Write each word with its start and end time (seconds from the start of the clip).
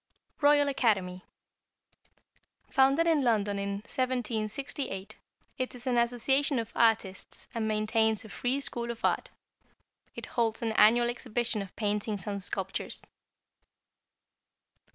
=Royal 0.41 0.67
Academy.= 0.67 1.23
Founded 2.71 3.05
in 3.05 3.23
London 3.23 3.59
in 3.59 3.69
1768. 3.85 5.15
It 5.59 5.75
is 5.75 5.85
an 5.85 5.95
association 5.95 6.57
of 6.57 6.71
artists, 6.75 7.47
and 7.53 7.67
maintains 7.67 8.25
a 8.25 8.29
free 8.29 8.59
school 8.61 8.89
of 8.89 9.05
art. 9.05 9.29
It 10.15 10.25
holds 10.25 10.63
an 10.63 10.71
annual 10.71 11.07
exhibition 11.07 11.61
of 11.61 11.75
paintings 11.75 12.25
and 12.25 12.43
sculptures. 12.43 13.03